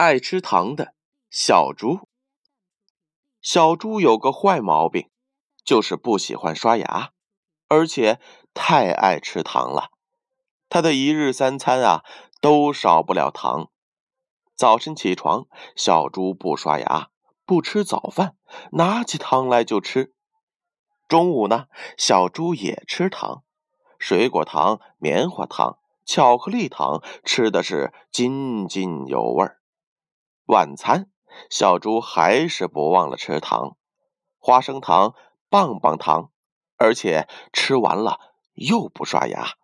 [0.00, 0.94] 爱吃糖的
[1.28, 2.08] 小猪。
[3.42, 5.10] 小猪有个坏毛病，
[5.62, 7.10] 就是不喜欢刷牙，
[7.68, 8.18] 而且
[8.54, 9.90] 太爱吃糖了。
[10.70, 12.02] 他的一日三餐啊，
[12.40, 13.68] 都少不了糖。
[14.56, 15.46] 早晨起床，
[15.76, 17.10] 小猪不刷牙，
[17.44, 18.36] 不吃早饭，
[18.72, 20.14] 拿起糖来就吃。
[21.08, 21.66] 中午呢，
[21.98, 23.42] 小猪也吃糖，
[23.98, 29.59] 水果糖、棉花糖、巧克力糖，吃的是津津有味儿。
[30.50, 31.08] 晚餐，
[31.48, 33.76] 小猪还是不忘了吃糖，
[34.40, 35.14] 花生糖、
[35.48, 36.32] 棒棒糖，
[36.76, 38.18] 而且吃完了
[38.54, 39.54] 又不刷牙。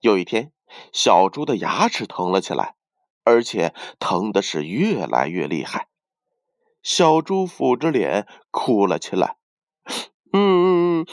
[0.00, 0.52] 有一天，
[0.92, 2.76] 小猪的牙齿疼了起来，
[3.24, 5.88] 而且疼的是越来越厉害。
[6.82, 9.38] 小猪抚着脸哭了起来，
[10.32, 11.06] 嗯嗯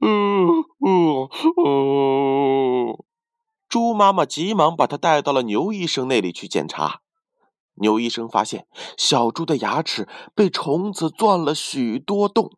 [0.00, 1.28] 嗯嗯
[1.62, 3.04] 嗯。
[3.68, 7.02] 猪妈妈急忙把它带到了牛医生那里去检查。
[7.74, 12.52] 牛医生发现小猪的牙齿被虫子钻了许多洞。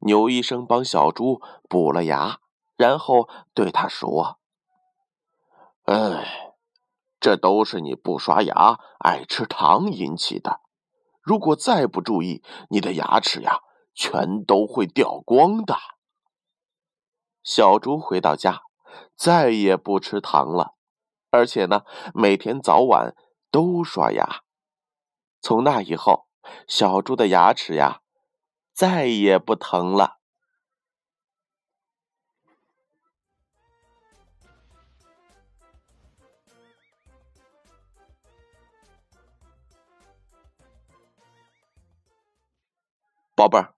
[0.00, 2.40] 牛医生帮小猪补了牙，
[2.76, 4.38] 然后对他说
[5.84, 6.54] ：“哎，
[7.20, 10.60] 这都是你不刷牙、爱吃糖引起的。
[11.22, 13.60] 如果再不注意，你的牙齿呀，
[13.94, 15.76] 全都会掉光的。”
[17.44, 18.62] 小猪回到家，
[19.14, 20.74] 再也不吃糖了，
[21.30, 21.82] 而且呢，
[22.14, 23.14] 每天早晚。
[23.50, 24.42] 都刷牙。
[25.40, 26.26] 从那以后，
[26.68, 28.00] 小猪的牙齿呀，
[28.72, 30.18] 再也不疼了。
[43.34, 43.74] 宝贝儿，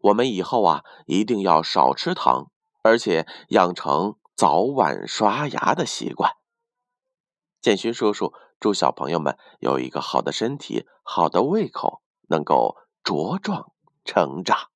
[0.00, 2.50] 我们以后啊，一定要少吃糖，
[2.82, 6.32] 而且养成早晚刷牙的习惯。
[7.64, 8.34] 建勋叔叔。
[8.60, 13.72] 祝小朋友们有一个好的身体、好的胃口，能够茁壮
[14.04, 14.68] 成长。